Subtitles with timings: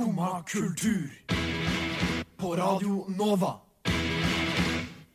[0.00, 1.12] Skumma kultur.
[2.36, 3.54] På Radio Nova.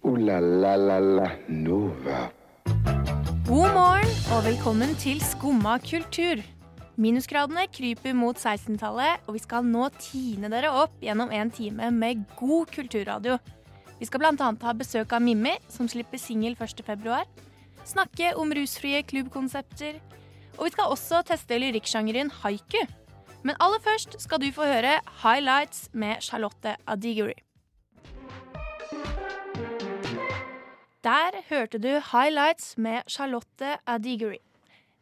[0.01, 2.29] O-la-la-la-la-Nova.
[3.47, 6.37] God morgen og velkommen til Skumma kultur.
[7.01, 12.21] Minusgradene kryper mot 16-tallet, og vi skal nå tine dere opp gjennom en time med
[12.37, 13.41] god kulturradio.
[13.97, 14.37] Vi skal bl.a.
[14.37, 17.25] ha besøk av Mimmi, som slipper singel 1.2.
[17.89, 19.97] Snakke om rusfrie klubbkonsepter.
[20.59, 22.85] Og vi skal også teste lyrikksjangeren haiku.
[23.45, 27.35] Men aller først skal du få høre Highlights med Charlotte Adiguri.
[31.05, 34.39] Der hørte du Highlights med Charlotte Adiguri.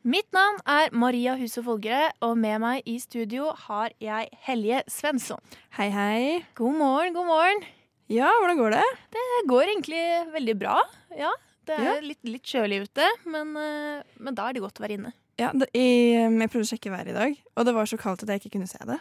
[0.04, 5.40] Mitt navn er Maria Huse Folgere, og med meg i studio har jeg Helje Svensson.
[5.78, 6.44] Hei, hei.
[6.60, 7.64] God morgen, god morgen.
[8.12, 8.84] Ja, hvordan går det?
[9.16, 10.04] Det går egentlig
[10.36, 10.76] veldig bra.
[11.16, 11.32] Ja,
[11.68, 12.00] det er Ja.
[12.04, 15.14] litt, litt kjølig ute, men, eh, men da er det godt å være inne.
[15.40, 18.22] Ja, det, jeg, jeg prøvde å sjekke været i dag, og det var så kaldt
[18.24, 19.00] at jeg ikke kunne se det.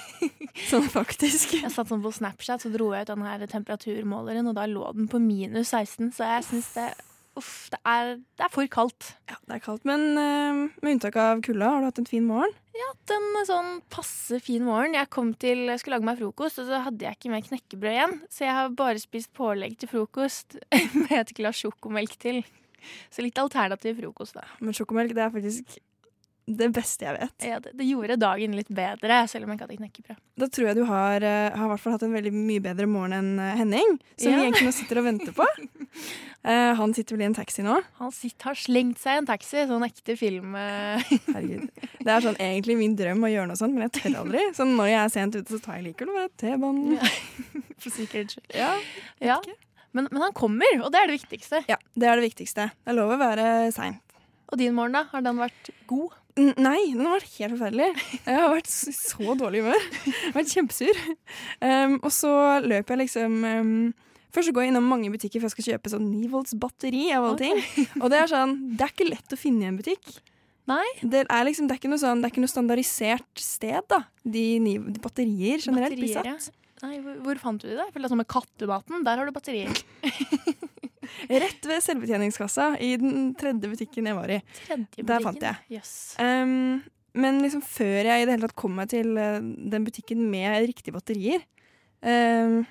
[0.70, 1.58] sånn faktisk.
[1.60, 4.86] Jeg satt sånn på Snapchat, så dro jeg ut den her temperaturmåleren, og da lå
[4.96, 6.86] den på minus 16, så jeg syns det
[7.38, 9.08] Uff, det er, det er for kaldt.
[9.30, 12.26] Ja, det er kaldt, men uh, med unntak av kulda, har du hatt en fin
[12.26, 12.52] morgen?
[12.74, 14.94] Jeg har hatt en sånn passe fin morgen.
[14.98, 17.96] Jeg kom til, jeg skulle lage meg frokost, og så hadde jeg ikke mer knekkebrød
[17.96, 18.14] igjen.
[18.30, 20.58] Så jeg har bare spist pålegg til frokost
[21.02, 22.44] med et glass sjokomelk til.
[23.10, 24.46] Så litt alternativ frokost, da.
[24.62, 25.78] Men sjokomelk det er faktisk
[26.46, 27.44] det beste jeg vet.
[27.48, 30.18] Ja, det, det gjorde dagen litt bedre, selv om jeg ikke hadde knekkebrød.
[30.42, 33.54] Da tror jeg du har, eh, har hatt en veldig mye bedre morgen enn eh,
[33.62, 34.42] Henning, som Ja.
[34.42, 35.46] vi egentlig nå sitter og venter på.
[36.44, 37.78] uh, han sitter vel i en taxi nå.
[38.02, 40.52] Han sitter, har slengt seg i en taxi, sånn ekte film.
[40.58, 41.68] Herregud.
[42.04, 44.42] Det er sånn egentlig min drøm å gjøre noe sånt, men jeg tør aldri.
[44.56, 46.98] Så når jeg er sent ute, så tar jeg likevel bare T-banen.
[47.80, 48.52] For sikkerhets skyld.
[48.58, 48.74] Ja.
[49.24, 49.38] Ja.
[49.94, 51.62] Men, men han kommer, og det er det viktigste.
[51.70, 52.68] ja, det er det viktigste.
[52.82, 54.00] Det er lov å være sein.
[54.52, 55.06] Og din morgen, da?
[55.12, 56.12] Har den vært god?
[56.34, 57.90] Nei, den har vært helt forferdelig.
[58.26, 59.84] Jeg har vært i så dårlig humør.
[60.02, 60.98] Jeg har vært kjempesur.
[61.62, 62.32] Um, og så
[62.64, 63.76] løper jeg liksom um,
[64.34, 67.04] Først så går jeg innom mange butikker for jeg skal kjøpe sånn 9 volts batteri.
[67.14, 67.60] av alle ting.
[68.02, 70.10] Og det er sånn, det er ikke lett å finne i en butikk.
[70.66, 70.82] Nei.
[71.06, 74.00] Det er liksom, det er ikke noe, sånn, det er ikke noe standardisert sted, da.
[74.26, 76.26] De, ni, de batterier generelt blir satt.
[76.26, 76.38] ja.
[76.82, 77.86] Nei, hvor, hvor fant du det?
[77.92, 79.70] For det er sånn med kattematen, der har du batterier.
[81.44, 84.40] Rett ved selvbetjeningskassa i den tredje butikken jeg var i.
[84.64, 85.60] Tredje Der fant jeg.
[85.78, 86.14] Yes.
[86.20, 86.82] Um,
[87.14, 90.64] men liksom før jeg i det hele tatt kom meg til eh, den butikken med
[90.66, 91.44] riktige batterier,
[92.02, 92.64] um,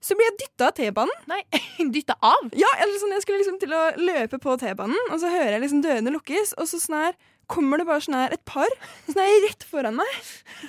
[0.00, 1.26] så ble jeg dytta av T-banen.
[1.28, 1.42] Nei,
[1.94, 2.48] dytta av!
[2.56, 5.64] Ja, jeg, liksom, Jeg skulle liksom til å løpe på T-banen, og så hører jeg
[5.66, 7.18] liksom dørene lukkes, og så sånn her
[7.50, 8.70] kommer det bare sånn her et par
[9.08, 10.18] sånn her rett foran meg.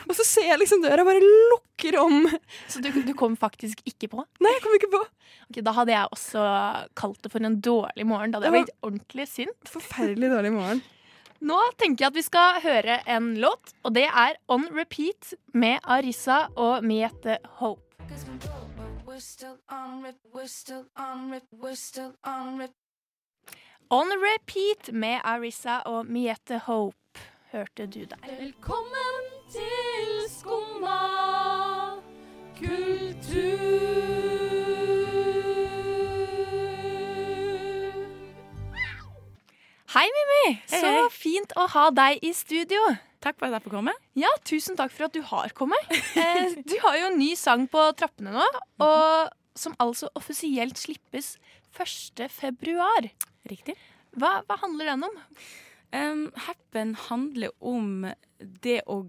[0.07, 2.25] Og så ser jeg liksom døra bare lukker om.
[2.71, 4.25] Så du, du kom faktisk ikke på?
[4.43, 5.03] Nei, jeg kom ikke på.
[5.49, 6.47] Ok, Da hadde jeg også
[6.99, 8.33] kalt det for en dårlig morgen.
[8.33, 9.71] Da hadde Det jeg blitt ordentlig sint.
[9.71, 10.83] Forferdelig dårlig morgen.
[11.51, 15.79] Nå tenker jeg at vi skal høre en låt, og det er On Repeat med
[15.89, 17.81] Arissa og Miette Hope.
[22.21, 22.51] On
[23.91, 27.19] Repeat med Arisa og Miette Hope
[27.51, 28.21] hørte du der.
[28.39, 30.99] Velkommen til Skumma
[32.55, 33.59] kultur.
[39.91, 40.59] Hei, Mimmi.
[40.71, 42.79] Hei, Så fint å ha deg i studio.
[43.19, 43.95] Takk for at jeg får komme.
[44.15, 45.91] Ja, tusen takk for at du har kommet.
[46.15, 48.47] Eh, du har jo en ny sang på trappene nå,
[48.87, 51.35] og som altså offisielt slippes
[51.75, 52.23] 1.
[52.31, 53.11] februar.
[53.49, 53.77] Riktig.
[54.19, 55.21] Hva, hva handler den om?
[55.91, 58.05] Um, Happen handler om
[58.39, 59.01] det å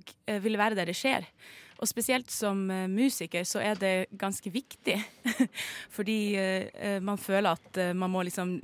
[0.43, 1.29] ville være der det skjer.
[1.83, 4.95] Og spesielt som eh, musiker så er det ganske viktig.
[5.97, 8.55] Fordi eh, eh, man føler at man må liksom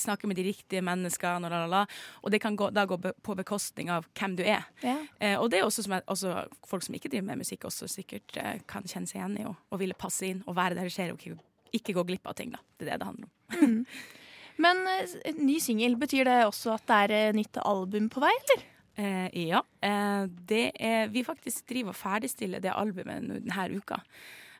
[0.00, 1.84] snakke med de riktige menneskene, og, la, la, la,
[2.22, 4.66] og det kan gå, da gå på bekostning av hvem du er.
[4.82, 4.96] Ja.
[5.38, 6.34] Og det er også, som jeg, også
[6.66, 8.34] folk som ikke driver med musikk, også sikkert
[8.70, 11.14] kan kjenne seg igjen i og, og ville passe inn og være der det skjer,
[11.14, 11.38] og ikke,
[11.78, 12.50] ikke gå glipp av ting.
[12.54, 12.62] da.
[12.74, 13.82] Det er det det handler om.
[14.62, 18.32] Men eh, ny singel, betyr det også at det er eh, nytt album på vei,
[18.44, 18.64] eller?
[18.94, 19.64] Eh, ja.
[19.82, 23.98] Eh, det er, vi faktisk driver og ferdigstiller det albumet denne uka.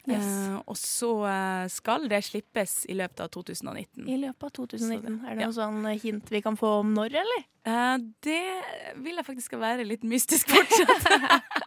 [0.05, 0.21] Yes.
[0.21, 4.05] Eh, og så eh, skal det slippes i løpet av 2019.
[4.05, 5.01] I løpet av 2019.
[5.07, 5.49] Det- er det ja.
[5.49, 7.47] noe sånn hint vi kan få om når, eller?
[7.65, 7.95] Eh,
[8.27, 8.43] det
[9.01, 11.09] vil jeg faktisk skal være litt mystisk fortsatt.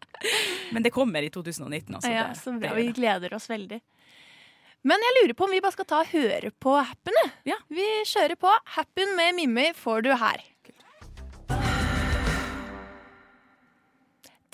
[0.74, 1.96] Men det kommer i 2019.
[1.98, 2.76] Altså, ja, det, så det bra.
[2.76, 3.82] gjør Vi gleder oss veldig.
[4.86, 7.18] Men jeg lurer på om vi bare skal ta og høre på Happen.
[7.48, 7.58] Ja.
[7.74, 8.52] Vi kjører på.
[8.76, 10.44] Happen med Mimmi får du her.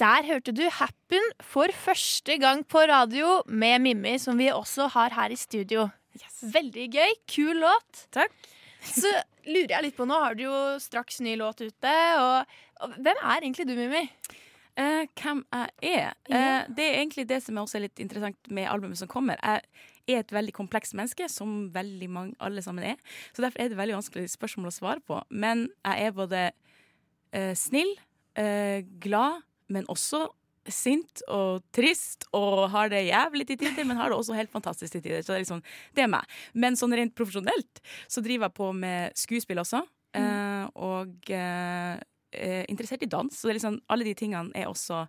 [0.02, 5.14] Der hørte du Happen for første gang på radio med Mimmi, som vi også har
[5.14, 5.90] her i studio.
[6.42, 7.14] Veldig gøy.
[7.30, 8.08] Kul låt.
[8.16, 8.34] Takk.
[8.84, 9.12] Så
[9.46, 11.94] lurer jeg litt på nå, har du jo straks ny låt ute.
[12.20, 14.08] Og, og hvem er egentlig du, Mimmi?
[14.74, 16.14] Eh, hvem jeg er?
[16.26, 19.38] Eh, det er egentlig det som er også litt interessant med albumet som kommer.
[19.46, 19.62] Jeg
[20.10, 23.02] er et veldig komplekst menneske, som veldig mange alle sammen er.
[23.32, 25.20] Så derfor er det veldig vanskelig spørsmål å svare på.
[25.32, 26.46] Men jeg er både
[27.32, 27.94] eh, snill,
[28.40, 30.28] eh, glad, men også
[30.72, 34.96] sint og trist og har det jævlig til tider, men har det også helt fantastisk
[34.96, 35.24] til tider.
[35.24, 35.64] Så det er, liksom,
[35.96, 36.40] det er meg.
[36.56, 39.84] Men sånn rent profesjonelt så driver jeg på med skuespill også,
[40.20, 41.96] eh, og eh,
[42.34, 43.34] er interessert i dans.
[43.34, 45.04] Så det er liksom, alle de tingene er også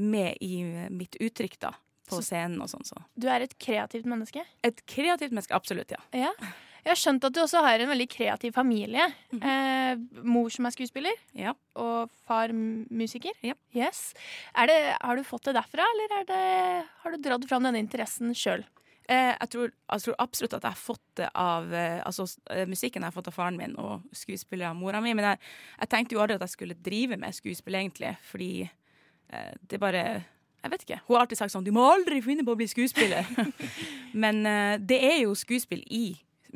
[0.00, 1.72] med i mitt uttrykk da,
[2.10, 2.86] på scenen og sånn.
[2.86, 2.98] Så.
[3.18, 4.44] Du er et kreativt menneske.
[4.66, 6.02] Et kreativt menneske, absolutt, ja.
[6.16, 6.32] Ja.
[6.80, 9.04] Jeg har skjønt at du også har en veldig kreativ familie.
[9.36, 11.52] eh, mor som er skuespiller, Ja.
[11.76, 13.32] og far musiker.
[13.42, 13.54] Ja.
[13.74, 14.14] Yes.
[14.54, 18.32] Det, har du fått det derfra, eller er det, har du dratt fram denne interessen
[18.32, 18.64] sjøl?
[19.10, 22.28] Eh, jeg, tror, jeg tror absolutt at jeg har fått det av eh, Altså,
[22.70, 25.14] musikken jeg har fått av faren min og skuespiller av mora mi.
[25.18, 25.40] Men jeg,
[25.80, 28.12] jeg tenkte jo aldri at jeg skulle drive med skuespill, egentlig.
[28.30, 30.04] Fordi eh, det bare
[30.60, 30.98] Jeg vet ikke.
[31.06, 33.28] Hun har alltid sagt sånn Du må aldri finne på å bli skuespiller.
[34.24, 36.04] men uh, det er jo skuespill i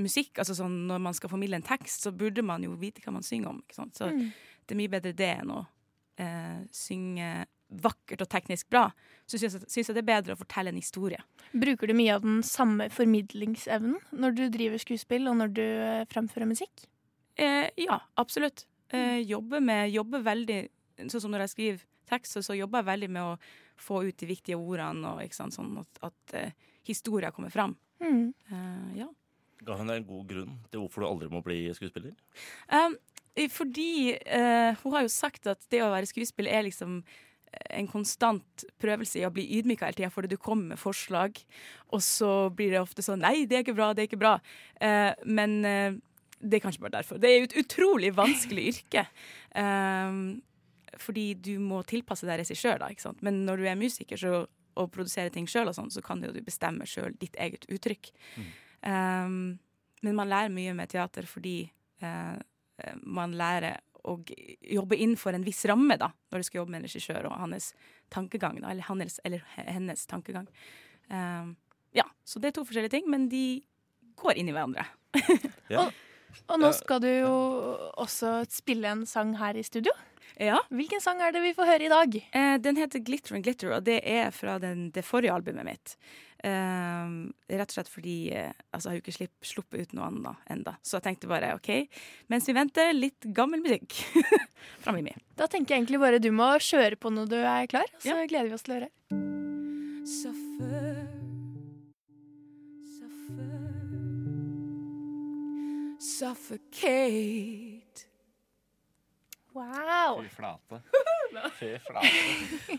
[0.01, 0.37] musikk.
[0.43, 3.27] Altså sånn Når man skal formidle en tekst, så burde man jo vite hva man
[3.27, 3.63] synger om.
[3.65, 3.97] Ikke sant?
[3.97, 7.33] Så det er mye bedre det enn å uh, synge
[7.85, 8.85] vakkert og teknisk bra.
[9.27, 11.19] Så syns jeg, syns jeg det er bedre å fortelle en historie.
[11.57, 16.05] Bruker du mye av den samme formidlingsevnen når du driver skuespill og når du uh,
[16.13, 16.89] fremfører musikk?
[17.35, 18.63] Ja, absolutt.
[18.95, 20.61] Eh, jobber med Jobber veldig
[21.09, 23.35] Sånn som når jeg skriver tekster, så jobber jeg veldig med å
[23.81, 27.77] få ut de viktige ordene, og ikke sant, sånn at, at uh, historia kommer fram.
[28.03, 28.33] Mm.
[28.51, 29.11] Uh, ja.
[29.65, 32.15] Ga hun deg en god grunn til hvorfor du aldri må bli skuespiller?
[32.69, 32.97] Um,
[33.37, 37.69] eh, fordi uh, hun har jo sagt at det å være skuespiller er liksom eh,
[37.81, 41.41] en konstant prøvelse i å bli ydmyka hele tida, fordi du kommer med forslag,
[41.91, 44.37] og så blir det ofte sånn Nei, det er ikke bra, det er ikke bra.
[44.81, 46.01] Uh, men uh,
[46.45, 47.21] det er kanskje bare derfor.
[47.21, 49.07] Det er jo et utrolig vanskelig yrke.
[49.57, 50.43] Um,
[51.03, 52.91] fordi du må tilpasse deg regissør, da.
[52.93, 53.23] Ikke sant?
[53.25, 54.45] Men når du er musiker så,
[54.75, 58.11] og produserer ting sjøl, sånn, så kan jo du bestemme sjøl ditt eget uttrykk.
[58.85, 59.57] Um,
[60.05, 61.63] men man lærer mye med teater fordi
[62.05, 62.35] eh,
[63.09, 66.89] man lærer å jobbe innenfor en viss ramme da, når du skal jobbe med en
[66.89, 67.71] regissør og hans
[68.13, 68.59] tankegang.
[68.61, 70.51] Da, eller, hans, eller hennes tankegang.
[71.09, 71.55] Um,
[71.97, 73.63] ja, Så det er to forskjellige ting, men de
[74.21, 74.85] går inn i hverandre.
[75.73, 75.89] Ja.
[76.49, 77.33] Og nå skal du jo
[78.01, 79.93] også spille en sang her i studio.
[80.41, 80.59] Ja.
[80.75, 82.15] Hvilken sang er det vi får høre i dag?
[82.35, 85.97] Eh, den heter 'Glitter and Glitter', og det er fra den, det forrige albumet mitt.
[86.45, 87.07] Eh,
[87.57, 90.37] rett og slett fordi eh, altså, jeg har jo ikke slipp, sluppet ut noe annet
[90.51, 90.75] enda.
[90.83, 91.71] Så jeg tenkte bare OK,
[92.29, 93.95] mens vi venter, litt gammel musikk
[94.83, 95.15] fra Mimi.
[95.39, 98.09] Da tenker jeg egentlig bare du må kjøre på når du er klar, og så
[98.19, 98.27] Ja.
[98.27, 98.91] gleder vi oss til å høre.
[100.05, 101.07] Suffer,
[102.99, 103.84] suffer,
[106.05, 108.05] suffocate.
[109.55, 110.19] Wow!
[110.23, 110.81] Fy flate.
[111.59, 112.79] Fy flate.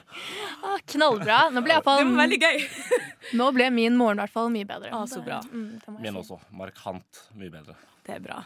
[0.63, 1.37] Ah, knallbra.
[1.55, 2.57] Nå ble, i hvert fall- Det var veldig gøy.
[3.39, 4.91] nå ble min morgen i hvert fall mye bedre.
[4.95, 5.39] Ah, så bra.
[5.51, 6.37] Mm, Min også.
[6.51, 7.75] Markant mye bedre.
[8.05, 8.41] Det er bra.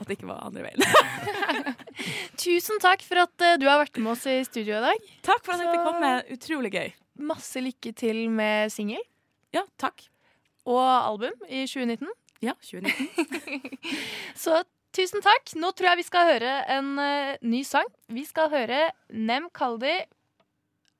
[0.00, 0.80] At det ikke var andre veien.
[2.40, 4.98] Tusen takk for at eh, du har vært med oss i studio i dag.
[5.26, 6.12] Takk for at jeg fikk komme.
[6.32, 6.88] Utrolig gøy.
[7.28, 9.02] Masse lykke til med singel
[9.52, 10.06] Ja, takk.
[10.64, 12.08] og album i 2019.
[12.40, 13.78] Ja, 2019.
[14.44, 14.62] Så
[14.96, 15.52] tusen takk.
[15.60, 17.88] Nå tror jeg vi skal høre en uh, ny sang.
[18.08, 19.98] Vi skal høre Nem Kaldi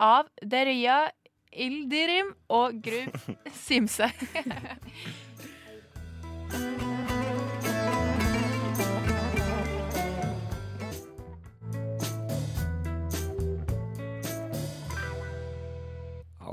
[0.01, 1.07] av Deria
[1.51, 3.17] Ildirim og Gruv
[3.65, 4.11] Simse.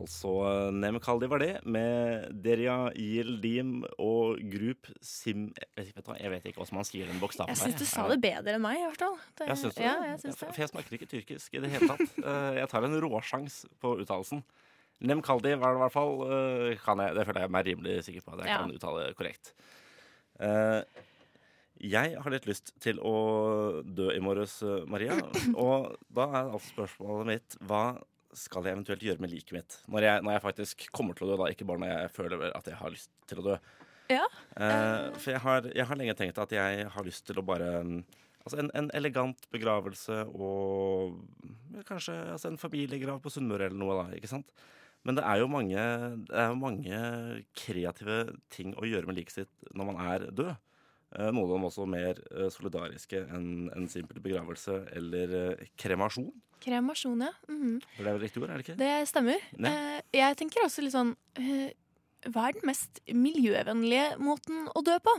[0.07, 0.31] Altså
[0.71, 6.77] Nemkaldi var det, med Deria Yildim og Grup Sim Jeg vet, jeg vet ikke hvordan
[6.79, 9.17] man sier den bokstaven Jeg syns du sa det bedre enn meg, i hvert fall.
[9.35, 9.83] Det- Jeg syns det.
[9.83, 10.53] Ja, jeg For- det.
[10.55, 12.15] For jeg snakker ikke tyrkisk i det hele tatt.
[12.27, 14.43] Eh, Jeg tar en råsjans på uttalelsen.
[15.03, 16.15] Nemkaldi var det i hvert fall.
[16.31, 18.57] eh, Kan jeg, det føler jeg meg rimelig sikker på at jeg Ja.
[18.63, 19.53] kan uttale korrekt.
[20.39, 20.83] Eh,
[21.79, 25.19] Jeg har litt lyst til å dø i morges, Maria.
[25.53, 27.99] Og da er altså spørsmålet mitt hva
[28.35, 29.77] skal jeg eventuelt gjøre med liket mitt?
[29.87, 31.49] Når jeg, når jeg faktisk kommer til å dø, da.
[31.53, 33.57] Ikke bare når jeg føler at jeg har lyst til å dø.
[34.11, 34.23] Ja.
[34.55, 37.81] Uh, for jeg har, jeg har lenge tenkt at jeg har lyst til å bare
[38.47, 41.17] Altså en, en elegant begravelse og
[41.89, 44.15] kanskje altså en familiegrav på Sunnmøre eller noe, da.
[44.15, 44.47] Ikke sant?
[45.03, 45.83] Men det er jo mange,
[46.29, 47.01] det er mange
[47.59, 48.21] kreative
[48.55, 50.53] ting å gjøre med liket sitt når man er død.
[51.15, 56.31] Eh, Noen av dem også mer eh, solidariske enn en simpel begravelse eller kremasjon.
[56.63, 57.31] Kremasjon, ja.
[57.49, 57.79] Mm.
[57.95, 58.77] For det er vel riktig ord, er det ikke?
[58.79, 59.43] Det stemmer.
[59.71, 61.67] Eh, jeg tenker også litt sånn eh,
[62.33, 65.13] Hva er den mest miljøvennlige måten å dø på?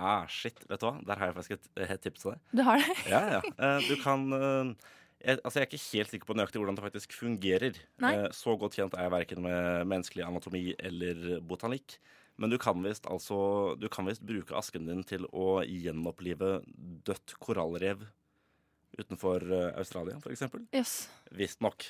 [0.00, 0.94] Ah, shit, vet du hva?
[1.04, 2.40] Der har jeg faktisk et, et tips til deg.
[2.56, 2.94] Du har det?
[3.10, 3.42] Ja, ja.
[3.58, 4.72] Eh, Du kan eh,
[5.20, 7.76] jeg, altså jeg er ikke helt sikker på nøyaktig hvordan det faktisk fungerer.
[8.08, 11.98] Eh, så godt kjent er jeg verken med menneskelig anatomi eller botanikk.
[12.40, 16.62] Men du kan visst altså Du kan visst bruke asken din til å gjenopplive
[17.04, 18.06] dødt korallrev
[19.02, 20.44] utenfor eh, Australia, f.eks.
[20.76, 20.94] Yes.
[21.36, 21.86] Visstnok.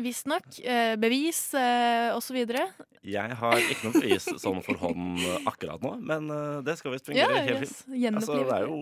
[0.00, 0.46] Visstnok.
[0.64, 2.38] Eh, bevis eh, osv.
[3.04, 6.30] Jeg har ikke noe bevis sånn for hånd akkurat nå, men
[6.66, 7.82] det skal visst fungere Ja, helt yes.
[7.88, 8.14] fint.
[8.14, 8.80] Altså, det er jo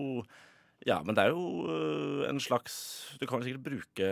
[0.87, 2.75] Ja, men det er jo en slags
[3.19, 4.11] Du kan sikkert bruke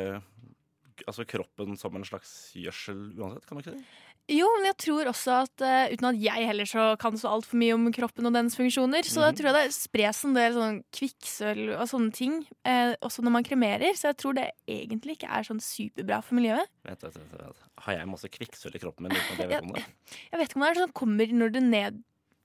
[1.07, 3.83] altså kroppen som en slags gjødsel uansett, kan du ikke det?
[4.27, 7.59] Jo, men jeg tror også at uh, uten at jeg heller så kan så altfor
[7.61, 10.81] mye om kroppen og dens funksjoner, så jeg tror jeg det spres en del sånn
[10.97, 12.35] kvikksølv og sånne ting
[12.67, 13.95] uh, også når man kremerer.
[13.95, 16.67] Så jeg tror det egentlig ikke er sånn superbra for miljøet.
[16.89, 17.63] Vet, vet, vet.
[17.85, 19.85] Har jeg masse kvikksølv i kroppen min uten at jeg vet om det?
[20.27, 21.63] Jeg vet ikke om det er sånn kommer når det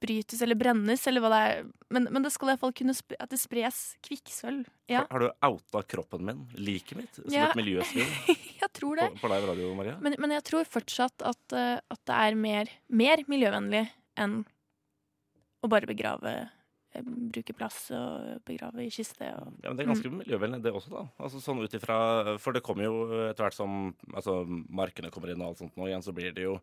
[0.03, 1.67] nedbrytes eller brennes, eller hva det er.
[1.93, 4.67] Men, men det skal i hvert fall kunne at det spres kvikksølv.
[4.91, 7.49] Ja, Har, har du outa kroppen min, liket mitt, som Ja.
[7.51, 8.09] et miljøsvin
[8.63, 9.11] jeg tror det.
[9.15, 9.97] på, på deg, radio, Maria?
[10.03, 13.87] Men, men jeg tror fortsatt at, eh, at det er mer, mer miljøvennlig
[14.21, 14.43] enn
[15.63, 16.35] å bare begrave
[16.95, 19.25] eh, Bruke plass og begrave i kiste.
[19.39, 21.07] Og, Ja, men Det er ganske miljøvennlig, det også, da.
[21.25, 25.41] Altså sånn ut ifra For det kommer jo etter hvert som altså, markene kommer inn
[25.41, 26.59] og alt sånt nå igjen, så blir det jo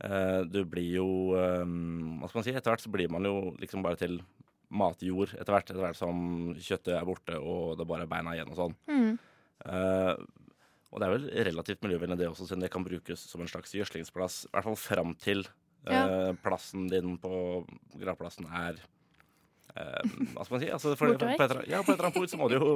[0.00, 2.54] Du blir jo eh, Hva skal man si?
[2.56, 4.14] Etter hvert så blir man jo liksom bare til
[4.72, 5.72] matjord etter hvert.
[5.72, 6.22] Etter hvert som
[6.56, 8.78] kjøttet er borte og det bare er beina igjen og sånn.
[8.88, 9.10] mm.
[9.60, 10.16] Uh,
[10.90, 13.74] og det er vel relativt miljøvennlig det også, siden det kan brukes som en slags
[13.76, 14.38] gjødslingsplass.
[14.48, 15.44] I hvert fall fram til
[15.86, 17.32] eh, plassen din på
[18.00, 18.80] gravplassen er
[19.74, 20.70] eh, Hva skal man si?
[20.74, 22.74] Altså, for, på et, ja, på et eller annet punkt så må du jo,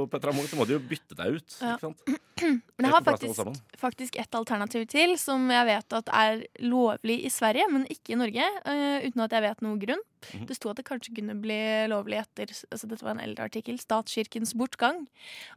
[0.58, 1.56] må du jo bytte deg ut.
[1.60, 1.74] Ja.
[1.74, 2.04] Ikke sant?
[2.76, 7.30] Men jeg har faktisk, faktisk et alternativ til, som jeg vet at er lovlig i
[7.30, 8.48] Sverige, men ikke i Norge.
[8.66, 10.02] Uh, uten at jeg vet noen grunn.
[10.24, 10.48] Mhm.
[10.48, 11.60] Det sto at det kanskje kunne bli
[11.92, 13.78] lovlig etter altså Dette var en eldre artikkel.
[13.78, 15.04] Statskirkens bortgang.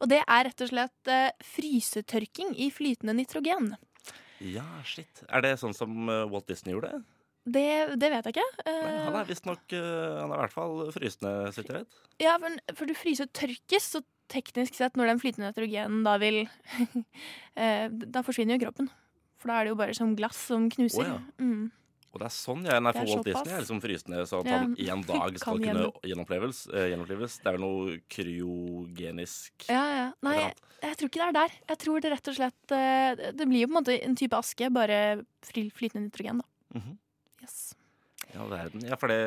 [0.01, 3.73] Og det er rett og slett uh, frysetørking i flytende nitrogen.
[4.43, 5.23] Ja, shit.
[5.33, 6.99] Er det sånn som eh, Walt Disney gjorde?
[7.47, 7.63] Det,
[8.01, 8.45] det vet jeg ikke.
[8.67, 11.81] Men Nei, han er visstnok uh, Han er i hvert fall frysende, så vidt jeg
[11.85, 11.99] vet.
[12.19, 16.17] Ja, for, for du fryser og tørkes, så teknisk sett, når den flytende nitrogenen da
[16.19, 16.41] vil
[17.55, 18.89] eh, Da forsvinner jo kroppen.
[19.39, 21.05] For da er det jo bare som glass som knuser.
[21.05, 21.19] Oh, ja.
[21.39, 21.67] mm.
[22.15, 23.27] Og det er sånn jeg er for Walt.
[23.27, 24.59] Disney er liksom frysende, så at Ja.
[24.63, 26.61] han i en dag skal Kan kunne gjenopplives.
[26.73, 26.95] eh.
[26.95, 30.05] Det er noe kryogenisk Ja, ja.
[30.25, 31.57] Nei, jeg, jeg tror ikke det er der.
[31.71, 34.39] Jeg tror det rett og slett eh, Det blir jo på en måte en type
[34.39, 34.99] aske, bare
[35.45, 36.79] fly- flytende nitrogen, da.
[36.79, 36.97] Mhm.
[37.47, 37.75] Yes.
[38.33, 38.83] Ja, verden.
[38.83, 39.17] Ja, for det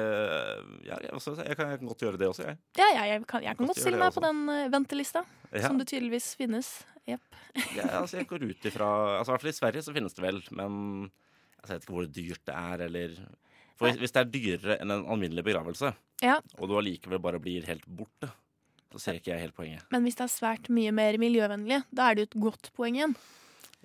[0.84, 2.58] ja, jeg, også, jeg, kan, jeg kan godt gjøre det også, jeg.
[2.76, 5.22] Ja, ja, jeg kan, jeg kan Godt godt stille meg på den eh, ventelista,
[5.54, 6.68] Ja, som det tydeligvis finnes.
[7.08, 7.38] Jepp.
[7.78, 10.24] ja, altså, jeg går ut ifra altså, I hvert fall i Sverige så finnes det
[10.26, 10.76] vel, men
[11.62, 13.16] altså, jeg vet ikke hvor dyrt det er, eller
[13.80, 16.36] For hvis, hvis det er dyrere enn en alminnelig begravelse, Ja.
[16.58, 18.28] og du allikevel bare blir helt borte,
[18.92, 19.86] så ser ikke jeg helt poenget.
[19.94, 22.98] Men hvis det er svært mye mer miljøvennlig, da er det jo et godt poeng
[23.00, 23.16] igjen.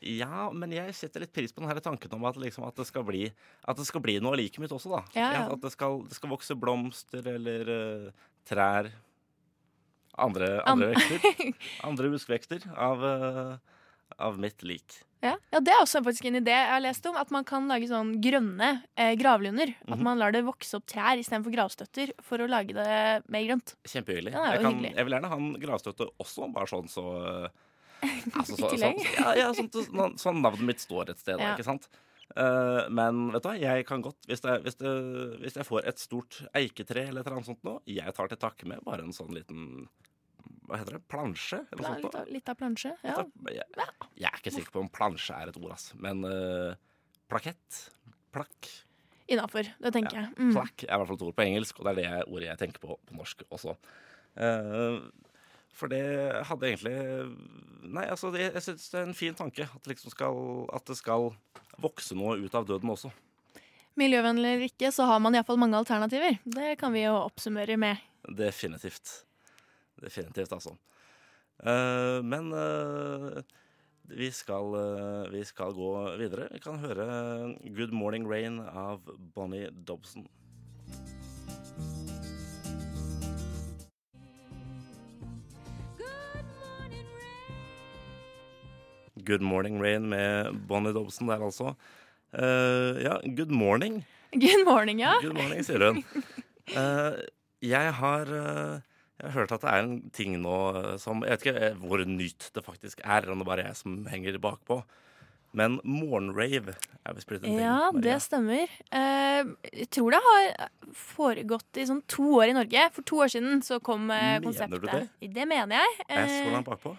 [0.05, 3.03] Ja, men jeg setter litt pris på den tanken om at, liksom, at, det, skal
[3.07, 3.23] bli,
[3.65, 5.01] at det skal bli noe like mitt også, da.
[5.17, 5.43] Ja, ja.
[5.55, 8.91] At det skal, det skal vokse blomster eller uh, trær.
[10.15, 11.49] Andre, An- andre vekster.
[11.89, 13.57] Andre buskvekster av, uh,
[14.21, 15.01] av mitt lik.
[15.25, 17.17] Ja, ja, Det er også faktisk en idé jeg har lest om.
[17.17, 19.71] At man kan lage sånn grønne eh, gravlunder.
[19.87, 20.03] At Mhm.
[20.05, 23.73] man lar det vokse opp trær istedenfor gravstøtter for å lage det mer grønt.
[23.89, 24.35] Kjempehyggelig.
[24.37, 27.05] Ja, jeg, jeg vil gjerne ha en gravstøtte også, bare sånn så
[28.39, 28.99] altså, I så, tillegg.
[29.03, 31.53] sånn, ja, ja, sånn, sånn, sånn navnet mitt står et sted, Ja.
[31.55, 31.87] ikke sant?
[32.35, 34.91] Uh, men vet du hva, jeg kan godt hvis, det, hvis, det,
[35.43, 38.39] hvis jeg får et stort eiketre eller et eller annet sånt nå, jeg tar til
[38.41, 39.85] takke med bare en sånn liten
[40.65, 41.03] Hva heter det?
[41.13, 41.59] Plansje?
[41.69, 42.01] Sånt.
[42.01, 42.95] litt, av, litt av plansje.
[43.05, 43.19] Ja.
[43.53, 43.67] Jeg,
[44.17, 45.91] jeg er ikke sikker på om plansje er et ord, ass.
[46.01, 46.73] Men uh,
[47.29, 47.83] plakett?
[48.33, 48.71] Plakk?
[49.29, 49.69] Innafor.
[49.85, 50.33] Det tenker Ja, jeg.
[50.41, 50.51] Mm.
[50.57, 52.61] Plakk er i hvert fall et ord på engelsk, og det er det ordet jeg
[52.65, 53.77] tenker på på norsk også.
[54.35, 54.97] Eh,
[55.75, 56.03] for det
[56.49, 56.95] hadde egentlig
[57.85, 60.39] Nei, altså, det, jeg syns det er en fin tanke at det, liksom skal,
[60.73, 61.29] at det skal
[61.77, 63.11] vokse noe ut av døden også.
[63.99, 66.39] Miljøvennlig eller ikke, så har man iallfall mange alternativer.
[66.43, 68.01] Det kan vi jo oppsummere med.
[68.25, 69.21] Definitivt.
[70.01, 70.73] Definitivt, altså.
[71.61, 73.37] Uh, men uh,
[74.09, 76.49] vi, skal, uh, vi skal gå videre.
[76.51, 77.05] Vi kan høre
[77.61, 79.05] 'Good Morning Rain' av
[79.35, 80.27] Bonnie Dobson.
[89.25, 91.75] Good Morning Rain med Bonnie Dobson der, altså.
[92.35, 94.01] Uh, ja, good morning.
[94.35, 95.13] Good morning, ja.
[95.23, 96.01] Good morning, sier hun.
[96.75, 97.15] Uh,
[97.63, 98.81] jeg har uh,
[99.15, 100.55] jeg har hørt at det er en ting nå
[100.99, 104.01] som Jeg vet ikke hvor nytt det faktisk er, om det bare er jeg som
[104.11, 104.81] henger bakpå.
[105.55, 107.61] Men morgenrave er visst blitt en ting.
[107.63, 108.17] Ja, det Maria.
[108.19, 108.73] stemmer.
[108.91, 110.67] Eh, jeg tror det har
[110.99, 112.89] foregått i sånn to år i Norge.
[112.97, 114.11] For to år siden så kom
[114.43, 114.75] konseptet.
[114.75, 115.31] Mener du det?
[115.37, 115.95] Det mener jeg.
[116.09, 116.91] Jeg er så Eh, langt bakpå.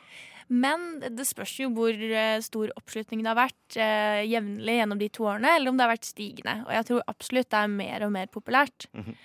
[0.47, 5.09] Men det spørs jo hvor eh, stor oppslutning det har vært eh, jevnlig gjennom de
[5.11, 6.55] to årene, eller om det har vært stigende.
[6.69, 8.88] Og jeg tror absolutt det er mer og mer populært.
[8.95, 9.19] Mhm.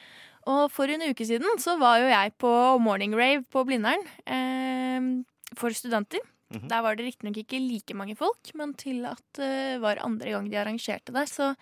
[0.50, 2.51] Og for en uke siden så var jo jeg på
[2.82, 5.12] morning rave på Blindern eh,
[5.54, 6.24] for studenter.
[6.50, 6.66] Mhm.
[6.72, 10.50] Der var det riktignok ikke like mange folk, men til at det var andre gang
[10.50, 11.54] de arrangerte det, så,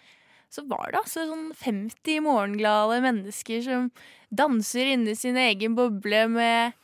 [0.48, 3.92] så var det altså sånn 50 morgenglade mennesker som
[4.32, 6.80] danser inni sin egen boble med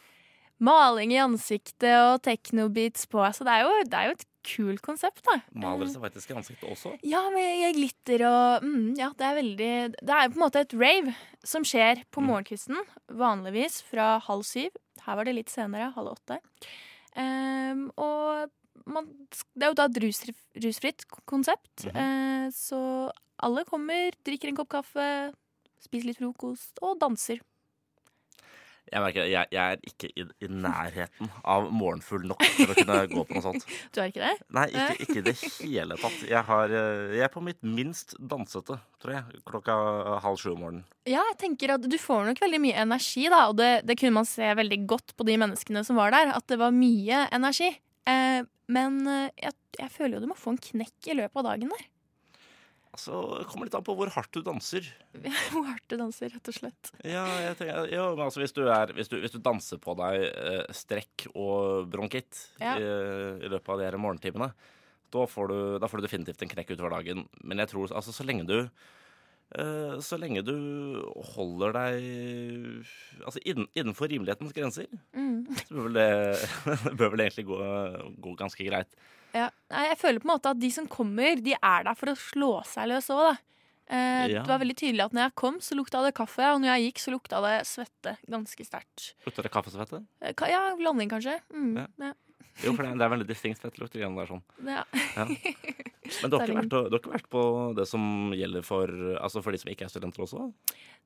[0.63, 3.21] maling i ansiktet og technobeats på.
[3.35, 5.39] Så det er jo, det er jo et kult konsept, da.
[5.57, 6.93] Maler seg faktisk i ansiktet også.
[7.07, 10.75] Ja, med glitter og mm, Ja, det er veldig Det er på en måte et
[10.77, 12.27] rave som skjer på Mm.
[12.29, 12.77] morgenkvisten.
[13.09, 14.69] Vanligvis fra halv syv.
[15.05, 16.39] Her var det litt senere, halv åtte.
[17.15, 18.51] Um, og
[18.85, 19.07] man,
[19.55, 20.21] det er jo da et rus,
[20.61, 21.85] rusfritt konsept.
[21.85, 22.45] Mm -hmm.
[22.47, 25.33] uh, så alle kommer, drikker en kopp kaffe,
[25.81, 27.39] spiser litt frokost og danser.
[28.91, 32.97] Jeg merker jeg, jeg er ikke i, i nærheten av morgenfull nok til å kunne
[33.15, 33.65] gå på noe sånt.
[33.95, 34.33] Du er ikke det?
[34.55, 36.19] Nei, ikke, ikke i det hele tatt.
[36.29, 39.77] Jeg, har, eh, jeg er på mitt minst dansete, tror jeg, klokka
[40.25, 40.85] halv sju om morgenen.
[41.09, 43.45] Ja, jeg tenker at du får nok veldig mye energi, da.
[43.51, 46.45] Og det, det kunne man se veldig godt på de menneskene som var der, at
[46.51, 47.73] det var mye energi.
[48.05, 51.49] Eh, men eh, jeg, jeg føler jo du må få en knekk i løpet av
[51.51, 51.85] dagen der.
[52.95, 54.85] Altså, det kommer litt an på hvor hardt du danser.
[55.51, 56.91] Hvor hardt du danser, rett og slett.
[57.03, 59.97] Ja, jeg tenker, ja men altså hvis du, er, hvis, du, hvis du danser på
[59.99, 62.77] deg eh, strekk og bronkitt Ja.
[62.79, 62.87] i,
[63.43, 64.47] i løpet av de her morgentimene,
[65.11, 67.25] da får, du, da får du definitivt en knekk utover dagen.
[67.43, 70.55] Men jeg tror altså så lenge du eh, så lenge du
[71.35, 72.07] holder deg
[73.25, 75.45] altså innen, innenfor rimelighetens grenser, Mm.
[75.67, 77.59] så bør vel det bør vel egentlig gå,
[78.23, 78.95] gå ganske greit.
[79.35, 79.49] Ja.
[79.75, 82.53] Jeg føler på en måte at de som kommer, de er der for å slå
[82.69, 83.35] seg løs òg, da.
[83.87, 84.41] Eh, Ja.
[84.41, 86.85] Det var veldig tydelig at når jeg kom, så lukta det kaffe, og når jeg
[86.87, 89.11] gikk, så lukta det svette ganske sterkt.
[89.27, 89.99] Lukta det kaffesvette?
[90.21, 91.39] Eh, Ja, blanding, kanskje.
[91.53, 91.75] Mm.
[91.99, 92.13] Ja.
[92.63, 93.97] Jo, for det er, det er veldig distinkt fettlukt.
[93.97, 94.43] sånn.
[94.63, 94.85] Ja.
[95.15, 95.25] Ja.
[96.21, 97.41] Men du har, ikke vært, du har ikke vært på
[97.75, 100.45] det som gjelder for, altså for de som ikke er studenter også?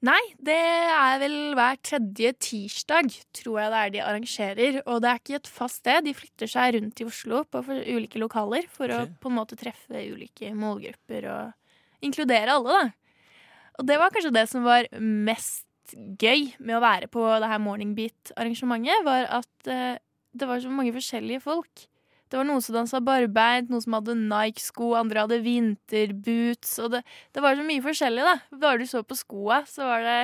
[0.05, 4.79] Nei, det er vel hver tredje tirsdag, tror jeg det er de arrangerer.
[4.85, 6.05] Og det er ikke et fast sted.
[6.05, 9.07] De flytter seg rundt i Oslo på ulike lokaler for okay.
[9.09, 13.39] å på en måte treffe ulike målgrupper og inkludere alle, da.
[13.79, 17.61] Og det var kanskje det som var mest gøy med å være på det her
[17.63, 19.97] Morning Beat-arrangementet, var at eh,
[20.33, 21.87] det var så mange forskjellige folk.
[22.29, 26.75] Det var noen som dansa barbeint, noen som hadde Nike-sko, andre hadde vinterboots.
[26.83, 28.35] Og det, det var så mye forskjellig, da.
[28.61, 30.19] Bare du så på skoa, så var det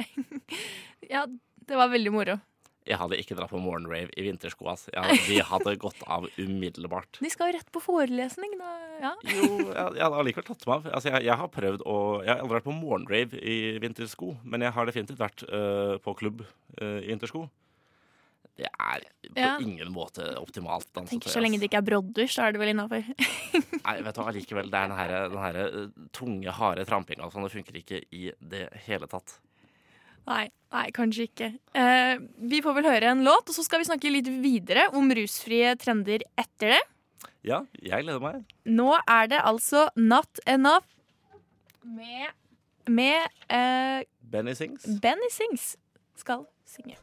[1.14, 1.26] Ja,
[1.66, 2.38] det var veldig moro.
[2.86, 4.68] Jeg hadde ikke dratt på morgenrave i vintersko.
[4.70, 4.92] Altså.
[5.26, 7.18] De hadde gått av umiddelbart.
[7.18, 8.74] De skal jo rett på forelesning, da.
[9.02, 9.14] Ja.
[9.26, 10.90] Jo, jeg, jeg hadde allikevel tatt meg av.
[10.94, 14.68] Altså, jeg, jeg har prøvd å Jeg har aldri vært på morgenrave i vintersko, men
[14.68, 17.48] jeg har definitivt vært uh, på klubb uh, i vintersko.
[18.56, 19.58] Det er på Ja.
[19.60, 22.72] ingen måte optimalt Jeg Tenker Så lenge det ikke er broddus, så er det vel
[22.72, 23.04] innafor.
[23.86, 24.70] Nei, vet du hva, allikevel.
[24.72, 27.28] Det er den her, den her øh, tunge, harde trampinga.
[27.32, 29.40] som det funker ikke i det hele tatt.
[30.26, 31.52] Nei, nei, kanskje ikke.
[31.78, 32.16] Eh,
[32.50, 35.76] vi får vel høre en låt, og så skal vi snakke litt videre om rusfrie
[35.78, 36.82] trender etter det.
[37.46, 38.40] Ja, jeg gleder meg.
[38.66, 40.88] Nå er det altså Not Enough
[41.86, 42.32] med,
[42.90, 44.02] med eh,
[44.34, 44.88] Benny Sings.
[45.04, 45.76] Benny Sings
[46.18, 46.98] skal synge.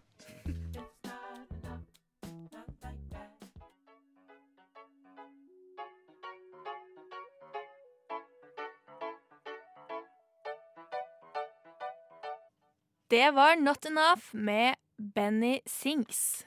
[13.12, 16.46] Det var Not Enough med Benny Sings.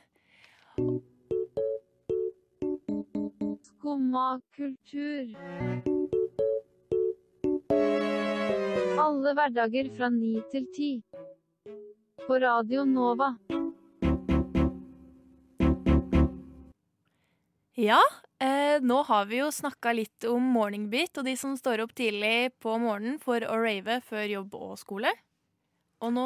[3.62, 5.38] Skumma kultur.
[8.98, 10.90] Alle hverdager fra ni til ti.
[12.26, 13.30] På Radio Nova.
[17.78, 18.02] Ja,
[18.42, 22.58] eh, nå har vi jo snakka litt om morningbeat og de som står opp tidlig
[22.58, 25.14] på morgenen for å rave før jobb og skole.
[26.06, 26.26] Og nå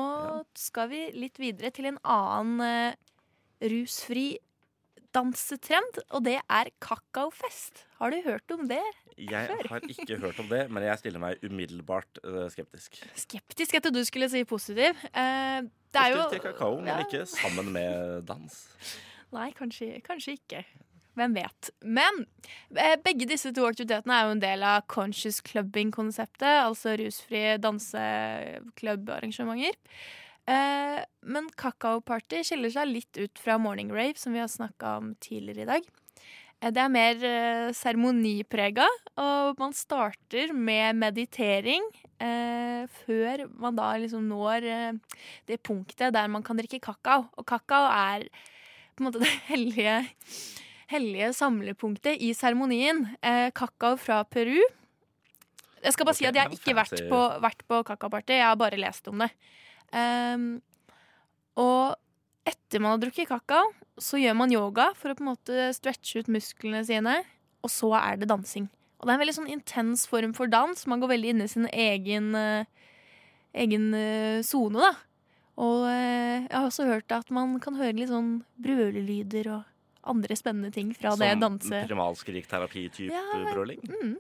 [0.59, 2.95] skal vi litt videre til en annen eh,
[3.71, 4.33] rusfri
[5.15, 7.85] dansetrend, og det er kakaofest.
[7.97, 8.81] Har du hørt om det?
[9.17, 9.69] Jeg Før.
[9.71, 12.99] har ikke hørt om det, men jeg stiller meg umiddelbart øh, skeptisk.
[13.17, 13.73] Skeptisk.
[13.79, 14.99] Trodde du skulle si positiv.
[15.09, 16.99] Eh, det er jo til kakao, men Ja.
[17.07, 18.59] ikke sammen med dans.
[19.33, 20.61] Nei, kanskje, kanskje ikke.
[21.19, 21.67] Hvem vet.
[21.84, 22.21] Men
[22.77, 29.75] eh, begge disse to aktivitetene er jo en del av conscious clubbing-konseptet, altså rusfrie danseklubbarrangementer.
[30.49, 35.08] Eh, men kakaoparty skiller seg litt ut fra morning rave, som vi har snakka om
[35.19, 35.84] tidligere i dag.
[36.62, 37.15] Eh, det er mer
[37.75, 38.88] seremoniprega,
[39.19, 41.84] og man starter med meditering
[42.19, 44.65] før man da liksom når
[45.47, 47.32] det punktet der man kan drikke kakao.
[47.39, 48.27] Og kakao er
[48.99, 49.93] på en måte det hellige
[50.89, 53.06] hellige samlepunktet i seremonien.
[53.21, 54.60] Eh, kakao fra Peru.
[55.80, 58.58] Jeg skal bare si at jeg har ikke vært på, vært på kakaoparty, jeg har
[58.60, 59.30] bare lest om det.
[59.95, 60.49] Um,
[61.60, 61.95] og
[62.49, 66.19] etter man har drukket kakao, så gjør man yoga for å på en måte stretche
[66.19, 67.15] ut musklene sine,
[67.63, 68.67] og så er det dansing.
[68.99, 70.84] Og det er en veldig sånn intens form for dans.
[70.91, 72.67] Man går veldig inn i sin egen eh,
[73.56, 74.91] egen eh, sone, da.
[75.60, 79.63] Og eh, jeg har også hørt at man kan høre litt sånn brølelyder og
[80.07, 81.83] andre spennende ting fra det danse...
[81.89, 83.81] primalskrikterapi-type Ja, brøling?
[83.89, 84.17] Mm.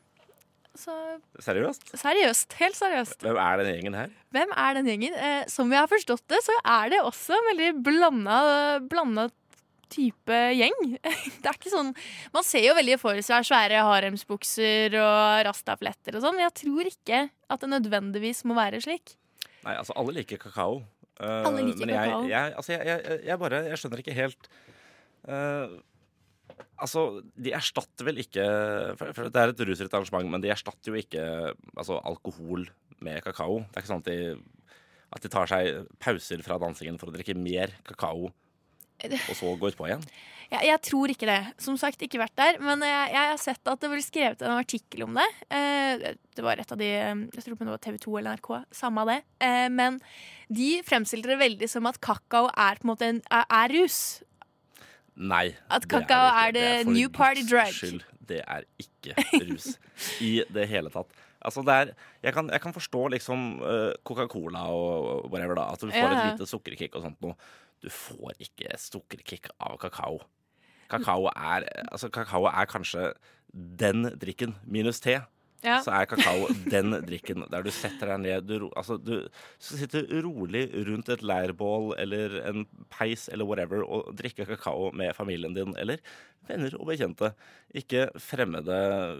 [0.79, 0.93] Så
[1.43, 1.89] Seriøst?
[1.97, 2.53] seriøst.
[2.59, 3.23] Helt seriøst.
[3.25, 4.11] Hvem er den gjengen her?
[4.31, 5.15] Hvem er den gjengen?
[5.17, 8.37] Eh, som jeg har forstått det, så er det også en veldig blanda,
[8.91, 9.25] blanda
[9.89, 10.77] type gjeng.
[11.41, 11.89] Det er ikke sånn
[12.35, 16.91] Man ser jo veldig for seg svære haremsbukser og rastafletter og sånn, men jeg tror
[16.91, 19.15] ikke at det nødvendigvis må være slik.
[19.65, 20.83] Nei, altså, alle liker kakao.
[21.19, 22.27] Uh, Alle liker men jeg, kakao.
[22.29, 24.51] Jeg, altså, jeg, jeg, jeg bare Jeg skjønner ikke helt
[25.29, 25.77] eh,
[26.79, 28.43] Altså, de erstatter vel ikke
[28.99, 31.23] for, Det er et rusfritt arrangement, men de erstatter jo ikke
[31.75, 32.65] altså, alkohol
[33.03, 33.61] med kakao.
[33.67, 34.75] Det er ikke sånn at de,
[35.15, 39.75] at de tar seg pauser fra dansingen for å drikke mer kakao, og så går
[39.79, 40.03] på igjen.
[40.49, 41.39] Jeg, jeg tror ikke det.
[41.61, 42.57] Som sagt, ikke vært der.
[42.63, 45.27] Men jeg, jeg har sett at det ble skrevet en artikkel om det.
[45.53, 48.49] Eh, det var et av de Jeg tror det var TV 2 eller NRK.
[48.79, 49.19] Samme av det.
[49.45, 49.99] Eh, men
[50.49, 53.99] de fremstilte det veldig som at kakao er på en måte en, er rus.
[55.19, 55.49] Nei.
[55.67, 57.73] At det er kakao er det new party drug.
[57.75, 59.15] Skyld, det er ikke
[59.49, 59.73] rus
[60.29, 61.11] i det hele tatt.
[61.39, 61.91] Altså det er,
[62.23, 65.69] jeg, kan, jeg kan forstå liksom eh, Coca-Cola og whatever, da.
[65.73, 66.11] At du får ja.
[66.19, 67.35] et lite sukkerkick og sånt noe.
[67.79, 70.19] Du får ikke sukkerkick av kakao.
[70.91, 73.11] Kakao er, altså, kakao er kanskje
[73.53, 75.19] den drikken, minus te.
[75.65, 75.81] Ja.
[75.83, 79.27] Så er kakao den drikken der du setter deg ned Du, altså, du
[79.59, 85.57] sitter rolig rundt et leirbål eller en peis eller whatever og drikker kakao med familien
[85.57, 85.99] din eller
[86.47, 87.33] venner og bekjente.
[87.75, 88.79] Ikke fremmede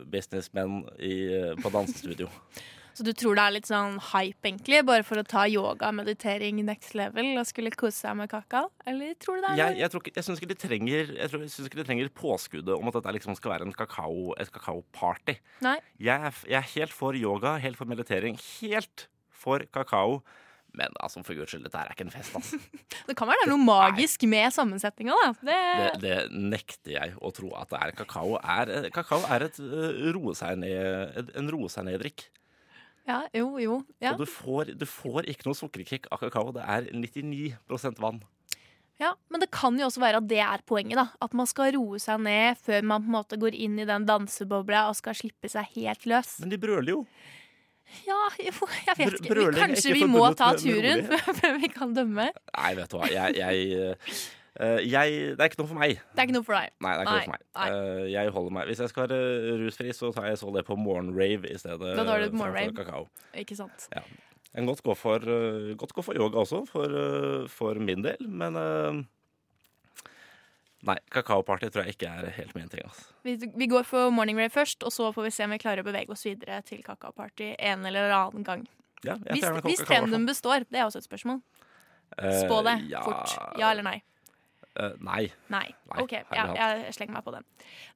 [0.10, 1.16] businessmenn i,
[1.60, 2.32] på dansestudio.
[3.00, 5.96] Så du tror det er litt sånn hype, egentlig, bare for å ta yoga og
[6.02, 8.66] meditering next level og skulle kose seg med kakao?
[8.90, 11.30] Eller tror du det er Jeg, jeg, tror ikke- jeg syns ikke de trenger Jeg,
[11.32, 14.34] tror, jeg synes ikke de trenger påskuddet om at dette liksom skal være en kakao,
[14.38, 15.38] et kakaoparty.
[15.64, 15.78] Nei.
[15.98, 20.22] Jeg er, f- jeg er helt for yoga, helt for meditering, helt for kakao.
[20.76, 22.60] Men altså, for guds skyld, dette her er ikke en fest, altså.
[23.08, 25.32] Det kan være det er noe magisk med sammensetninga, da.
[25.42, 26.18] Det, Det, det
[26.52, 27.94] nekter jeg å tro at det er.
[28.04, 32.28] Kakao er, kakao er et øh, roe seg ned, en roe seg ned-drikk.
[33.08, 33.80] Ja, jo, jo.
[34.02, 34.14] Ja.
[34.14, 36.52] Og du får, du får ikke noe sukkerkick av kakao.
[36.56, 38.20] Det er 99% vann.
[39.00, 39.14] ja.
[39.32, 40.98] Men det kan jo også være at det er poenget.
[41.00, 43.86] da At man skal roe seg ned før man på en måte går inn i
[43.90, 46.40] den dansebobla og skal slippe seg helt løs.
[46.44, 47.06] Men de brøler jo.
[48.06, 48.52] Ja, jo,
[48.86, 49.32] jeg vet ikke.
[49.34, 51.08] Brøling kanskje vi må ta turen
[51.40, 52.28] før vi kan dømme.
[52.54, 53.08] Nei, vet du hva.
[53.10, 53.96] Jeg, jeg,
[54.60, 56.00] jeg Det er ikke noe for meg.
[56.14, 56.74] Det er ikke noe for deg.
[56.84, 57.44] Nei, det er ikke Nei, noe for meg.
[57.56, 57.68] nei.
[57.70, 60.76] Eh, jeg holder meg Hvis jeg skal være rusfri, så tar jeg så det på
[60.80, 61.94] morgenrave i stedet.
[62.00, 62.76] Da tar du morgenrave.
[62.76, 63.06] kakao.
[63.34, 63.88] Ikke sant?
[63.94, 64.04] Jeg
[64.56, 68.18] kan godt gå for, eh, godt gå for yoga også, for, eh, for min del,
[68.28, 69.04] men eh,
[70.88, 72.86] Nei, kakaoparty tror jeg ikke er helt min ting.
[72.88, 73.10] Altså.
[73.28, 75.84] Vi, vi går for morning rave først, og så får vi se om vi klarer
[75.84, 78.64] å bevege oss videre til kakaoparty en eller annen gang.
[79.04, 80.64] Ja, jeg Hvis, hvis trenden består.
[80.72, 81.42] Det er også et spørsmål.
[82.16, 83.36] Spå det uh, ja, fort.
[83.60, 84.00] Ja eller nei?
[85.06, 85.30] Nei.
[85.54, 85.68] Nei.
[85.92, 87.48] Nei, OK, ja, jeg slenger meg på den.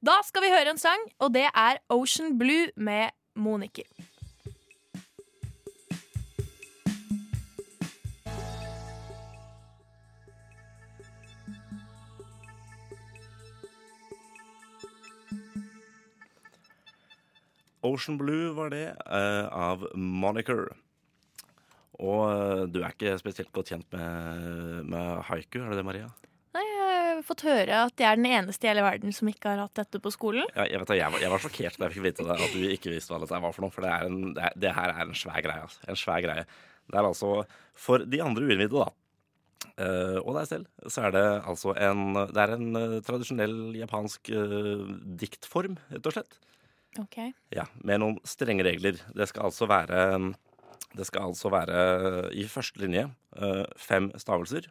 [0.04, 3.88] Da skal vi høre en sang, og det er Ocean Blue med Moniker.
[17.84, 20.70] Ocean Blue var det, uh, av Moniker.
[22.00, 26.08] Og uh, du er ikke spesielt godt kjent med, med haiku, er det det, Maria?
[27.24, 30.00] Fått høre at jeg er den eneste i hele verden som ikke har hatt dette
[30.02, 30.44] på skolen.
[30.52, 32.66] Ja, jeg, vet, jeg, var, jeg var sjokkert da jeg fikk vite det, at du
[32.74, 33.74] ikke visste hva dette var for noe.
[33.74, 35.64] For det, er en, det, det her er en svær greie.
[35.64, 35.80] Altså.
[35.88, 36.44] En svær greie.
[36.84, 37.30] Det er altså
[37.80, 38.92] For de andre uinnvidde, da,
[39.74, 44.30] Uh, og deg selv, så er det altså en Det er en uh, tradisjonell japansk
[44.30, 44.84] uh,
[45.18, 46.36] diktform, rett og slett.
[47.00, 47.18] Ok.
[47.50, 49.00] Ja, Med noen strenge regler.
[49.16, 50.04] Det skal altså være
[50.94, 53.08] Det skal altså være i første linje
[53.82, 54.68] fem stavelser.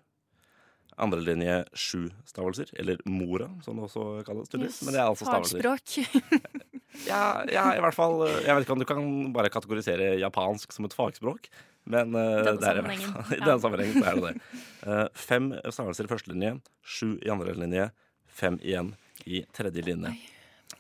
[1.02, 4.52] Andre linje sju stavelser, eller mora, som det også kalles.
[4.54, 5.64] Yes, Men det er altså stavelser.
[5.64, 6.70] Fagspråk.
[7.08, 10.76] Ja, ja, i hvert fall eh, Jeg vet ikke om du kan bare kategorisere japansk
[10.76, 11.48] som et fagspråk,
[11.90, 14.60] men uh, det er i hvert fall- i denne sammenhengen er det det.
[14.86, 16.52] Uh, fem stavelser i første linje,
[16.86, 17.88] sju i andre linje,
[18.30, 18.92] fem igjen
[19.26, 20.14] i tredje linje.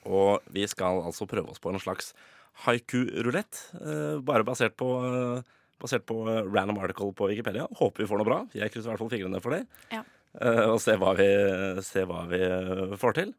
[0.05, 2.13] Og vi skal altså prøve oss på en slags
[2.67, 7.67] haiku-rulett, uh, bare basert på eh, Basert på eh, random article på Wikipedia.
[7.79, 8.41] Håper vi får noe bra.
[8.55, 9.65] Jeg krysser i hvert fall fingrene for det.
[9.91, 10.03] Ja.
[10.39, 11.27] Eh, og se hva vi,
[11.83, 13.33] se hva vi eh, får til.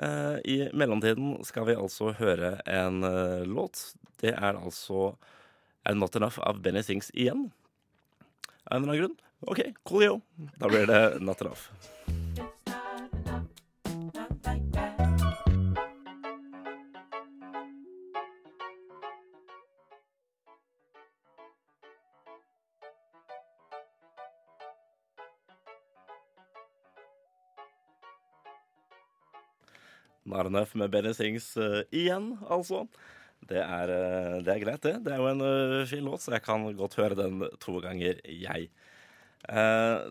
[0.00, 3.02] I mellomtiden skal vi altså høre en
[3.50, 3.82] låt.
[4.22, 5.10] Det er altså
[5.84, 7.48] Er Not Enough av Benny Sings igjen.
[8.70, 9.18] Av en eller annen grunn.
[9.50, 10.20] OK, coolio.
[10.62, 11.66] Da blir det Not Enough.
[30.28, 32.84] Not med Benny Sings uh, igjen, altså.
[33.48, 34.94] Det er, uh, det er greit, det.
[35.06, 38.20] Det er jo en uh, fin låt, så jeg kan godt høre den to ganger,
[38.24, 38.70] jeg.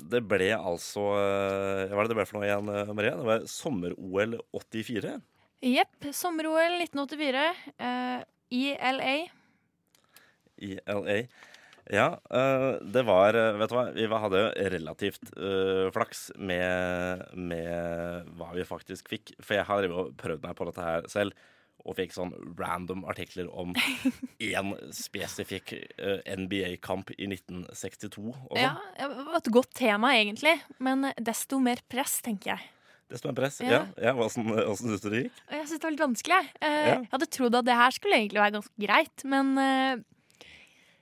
[0.10, 3.14] Det ble altså Hva var det det ble for noe igjen, Maria?
[3.14, 5.12] Det var sommer-OL 84.
[5.60, 6.08] Jepp.
[6.16, 7.44] Sommer-OL 1984
[7.78, 8.22] eh,
[8.56, 9.16] i LA.
[10.58, 11.18] i LA.
[11.90, 17.24] Ja, eh, det var eh, Vet du hva, vi hadde jo relativt uh, flaks med,
[17.34, 19.34] med hva vi faktisk fikk.
[19.42, 19.88] For jeg har
[20.22, 21.34] prøvd meg på dette her selv,
[21.88, 23.72] og fikk sånn random artikler om
[24.52, 28.60] én spesifikk uh, NBA-kamp i 1962 og sånn.
[28.62, 30.60] Ja, det var et godt tema, egentlig.
[30.78, 32.70] Men desto mer press, tenker jeg.
[33.10, 33.58] Desto som er press.
[33.66, 33.82] Ja.
[33.98, 34.46] Ja, Åssen
[34.78, 35.42] syns du det gikk?
[35.50, 36.40] Jeg syns det var litt vanskelig.
[36.62, 36.96] Eh, Ja.
[37.00, 39.56] Jeg hadde trodd at det her skulle egentlig være ganske greit, men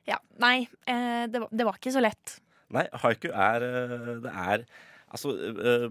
[0.07, 0.67] ja, nei.
[0.87, 2.37] eh, det, var, det var ikke så lett.
[2.73, 4.67] Nei, haiku er eh, Det er
[5.07, 5.85] Altså, eh,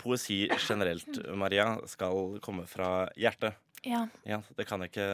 [0.00, 3.54] poesi generelt, Maria, skal komme fra hjertet.
[3.86, 5.04] Ja, Ja, det kan ikke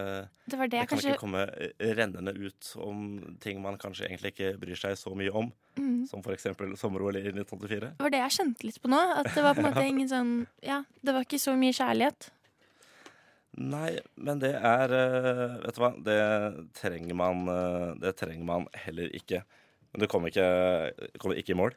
[0.49, 1.43] Det var det Det kan kanskje ikke komme
[1.79, 6.25] rennende ut om ting man kanskje egentlig ikke bryr seg så mye om, mm, som
[6.25, 6.47] f.eks.
[6.81, 7.93] sommer-OL i 1984.
[7.99, 9.03] Det var det jeg kjente litt på nå.
[9.21, 10.33] At det var på en måte ingen sånn
[10.65, 12.31] Ja, det var ikke så mye kjærlighet.
[13.55, 16.17] Nei, men det er eh, Vet du hva, det
[16.75, 19.45] trenger man eh, Det trenger man heller ikke.
[19.93, 20.47] Men du kommer ikke,
[21.23, 21.77] kommer ikke i mål.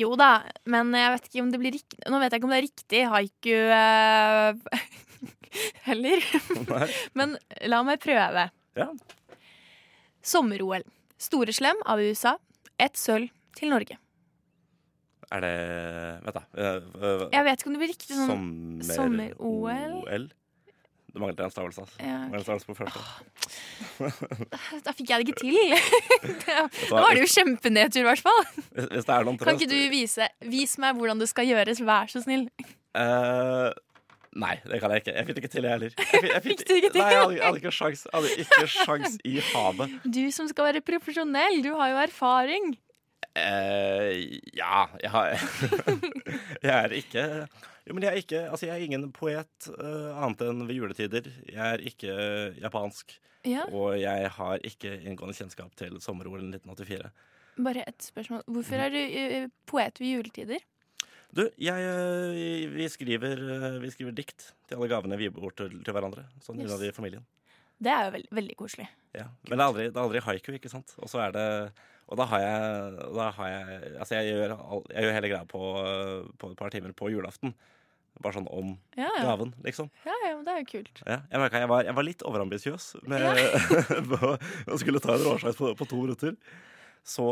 [0.00, 2.54] Jo da, men jeg vet ikke om det blir riktig Nå vet jeg ikke om
[2.54, 4.80] det er riktig haiku eh,
[5.90, 6.24] heller.
[6.64, 6.88] Nei.
[7.18, 7.36] Men
[7.68, 8.48] la meg prøve.
[8.78, 8.88] Ja.
[10.24, 10.82] Sommer-OL.
[11.18, 12.36] Storeslem av USA.
[12.78, 13.96] Ett sølv til Norge.
[15.34, 15.54] Er det
[16.24, 16.42] Vent, da.
[16.56, 18.30] eh, Jeg vet ikke om det blir riktig sånn
[18.88, 18.94] Sommer-OL?
[18.96, 20.28] sommer-OL?
[21.18, 21.80] Det manglet en stavelse.
[21.82, 21.96] altså.
[21.98, 23.00] ja, manglet en stavelse på første.
[24.86, 25.56] Da fikk jeg det ikke til.
[26.92, 28.44] Da var det jo kjempenedtur, i hvert fall.
[28.70, 32.06] Hvis, det er noen Kan ikke du vise Vis meg hvordan det skal gjøres, vær
[32.12, 32.46] så snill.
[32.94, 33.74] Uh,
[34.38, 35.14] Nei, det kan jeg ikke.
[35.16, 35.94] Jeg fikk det ikke til, jeg heller.
[35.98, 37.02] Jeg jeg fikk, Fikk du ikke til?
[37.02, 39.96] Nei, jeg hadde, jeg hadde ikke sjans Jeg hadde ikke sjans i havet.
[40.18, 42.76] Du som skal være profesjonell, du har jo erfaring.
[43.34, 44.14] Uh,
[44.54, 45.34] ja, jeg har
[46.68, 47.26] Jeg er ikke
[47.88, 51.30] Jo, men jeg er ikke Altså, jeg er ingen poet uh, annet enn ved juletider.
[51.48, 52.12] Jeg er ikke
[52.60, 53.16] japansk.
[53.48, 57.08] Ja, Og jeg har ikke inngående kjennskap til sommer-OL 1984.
[57.64, 58.42] Bare et spørsmål.
[58.50, 60.60] Hvorfor er du eh, poet ved juletider?
[61.34, 63.40] Du, jeg, eh, vi, skriver,
[63.82, 66.26] vi skriver dikt til alle gavene vi gir bort til, til hverandre.
[66.44, 66.68] Sånn Yes.
[66.68, 67.24] innad i familien.
[67.78, 68.88] Det er jo veld, veldig koselig.
[69.14, 69.28] Ja.
[69.48, 70.94] Men det er, aldri, det er aldri haiku, ikke sant?
[70.98, 71.46] Og så er det
[72.08, 75.44] Og da har jeg, da har jeg Altså, jeg gjør, all, jeg gjør hele greia
[75.48, 75.62] på,
[76.40, 77.54] på et par timer på julaften.
[78.18, 79.26] Bare sånn om Ja, ja.
[79.28, 79.90] gaven, liksom.
[80.02, 81.02] ja, ja det er jo kult.
[81.04, 83.28] Ja, jeg, merket jeg, var, jeg var litt overambisiøs med
[84.74, 86.34] å skulle ta en råsveis på, på to minutter.
[87.06, 87.28] Så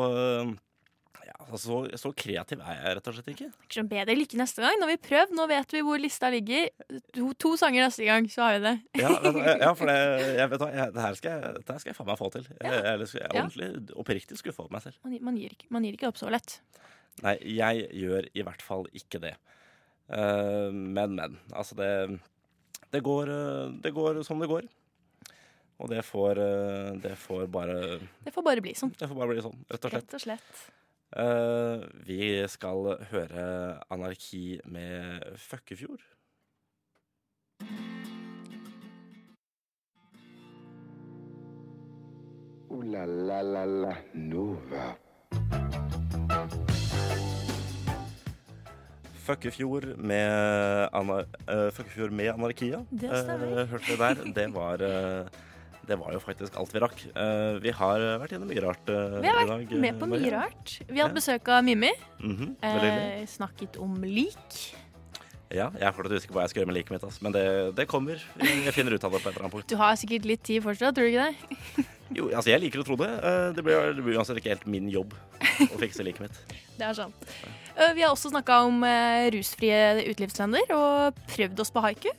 [1.26, 3.48] ja, så, så kreativ er jeg rett og slett ikke.
[3.66, 4.76] Ikke sånn bedre lykke neste gang.
[4.78, 6.68] Nå har vi prøvd, nå vet vi hvor lista ligger.
[7.16, 8.74] To, to sanger neste gang, så har vi det.
[9.02, 9.10] Ja,
[9.64, 9.96] ja for det,
[10.40, 12.46] jeg vet, hva, det, her skal jeg, det her skal jeg faen meg få til.
[12.54, 15.00] Jeg, jeg, jeg er ordentlig oppriktig skuffa over meg selv.
[15.02, 16.60] Man, man, gir man gir ikke opp så lett.
[17.24, 19.34] Nei, jeg gjør i hvert fall ikke det.
[20.08, 21.38] Eh, men, men.
[21.52, 22.18] Altså, det,
[22.90, 24.64] det, går, eh, det går som det går.
[25.76, 28.94] Og det får, eh, det får bare Det får bare bli sånn.
[28.96, 30.02] Det får bare bli sånn, rett og slett.
[30.02, 30.50] Rett og slett.
[31.16, 32.18] Uh, vi
[32.50, 33.42] skal høre
[33.94, 36.02] Anarki med Føkkefjord.
[37.62, 37.68] Uh,
[42.90, 45.05] la la la la Nova.
[49.26, 51.18] Føkkefjord med, ana,
[51.74, 52.84] Føkkefjord med Anarkia.
[52.90, 53.58] Det stemmer.
[53.62, 54.22] Uh, hørte vi der.
[54.38, 55.44] Det var, uh,
[55.86, 57.04] det var jo faktisk alt vi rakk.
[57.16, 59.76] Uh, vi har vært gjennom mye rart eh, Vi har vært dag.
[59.84, 60.78] med på mye rart.
[60.88, 61.20] Vi hadde Ja.
[61.20, 61.92] besøk av Mimmi.
[62.22, 63.26] Mm -hmm.
[63.26, 64.74] snakket om lik.
[65.54, 67.22] Ja, jeg er fortsatt usikker på hva jeg skal gjøre med liket mitt, altså.
[67.22, 68.18] men det, det kommer.
[68.66, 69.70] Jeg finner ut av det på et eller annet punkt.
[69.70, 71.86] Du har sikkert litt tid fortsatt, tror du ikke det?
[72.14, 73.08] Jo, altså Jeg liker å tro det.
[73.18, 75.14] Eh, Det blir, det blir uansett ikke helt min jobb
[75.72, 76.36] å fikse liket mitt.
[76.78, 77.26] Det er sant.
[77.74, 82.12] Eh, Vi har også snakka om eh, rusfrie utelivstrender og prøvd oss på haiku.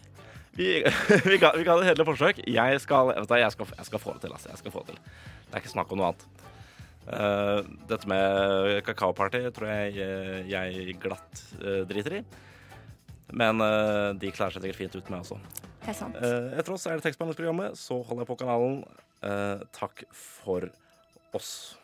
[0.57, 0.81] Vi,
[1.29, 2.41] vi, ga, vi ga det hele forsøk.
[2.49, 4.33] Jeg skal, du, jeg, skal, jeg skal få det til.
[4.35, 4.49] Altså.
[4.51, 4.99] Jeg skal få det til.
[5.47, 6.27] Det er ikke snakk om noe annet.
[7.87, 9.93] Dette med kakaoparty tror jeg
[10.51, 11.39] jeg glatt
[11.87, 12.23] driter i.
[13.31, 13.61] Men
[14.19, 15.37] de klarer seg sikkert fint uten meg også.
[15.85, 16.17] Det er sant.
[16.19, 17.79] Etter oss er det tekstbehandlingsprogrammet.
[17.79, 18.81] Så holder jeg på kanalen.
[19.21, 20.69] Eh, takk for
[21.33, 21.77] oss.